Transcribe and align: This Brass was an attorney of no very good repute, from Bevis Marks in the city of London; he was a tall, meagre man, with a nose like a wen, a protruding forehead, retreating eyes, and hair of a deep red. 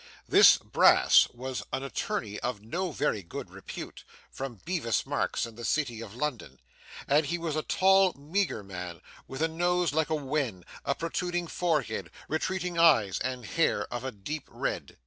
This 0.27 0.57
Brass 0.57 1.27
was 1.31 1.61
an 1.71 1.83
attorney 1.83 2.39
of 2.39 2.63
no 2.63 2.91
very 2.91 3.21
good 3.21 3.51
repute, 3.51 4.03
from 4.31 4.59
Bevis 4.65 5.05
Marks 5.05 5.45
in 5.45 5.53
the 5.57 5.63
city 5.63 6.01
of 6.01 6.15
London; 6.15 6.59
he 7.23 7.37
was 7.37 7.55
a 7.55 7.61
tall, 7.61 8.11
meagre 8.17 8.63
man, 8.63 8.99
with 9.27 9.43
a 9.43 9.47
nose 9.47 9.93
like 9.93 10.09
a 10.09 10.15
wen, 10.15 10.65
a 10.85 10.95
protruding 10.95 11.45
forehead, 11.45 12.09
retreating 12.27 12.79
eyes, 12.79 13.19
and 13.19 13.45
hair 13.45 13.83
of 13.93 14.03
a 14.03 14.11
deep 14.11 14.45
red. 14.49 14.97